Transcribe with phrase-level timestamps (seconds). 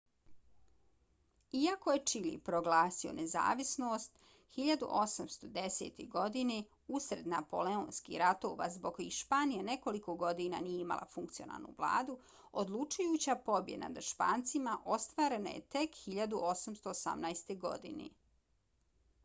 [1.57, 4.15] iako je čile proglasio nezavisnost
[4.61, 5.99] 1810.
[6.15, 6.55] godine
[6.99, 12.17] usred napoleonskih ratova zbog kojih španija nekoliko godina nije imala funkcionalnu vladu
[12.63, 17.55] odlučujuća pobjeda nad špancima ostvarena je tek 1818.
[17.69, 18.09] godine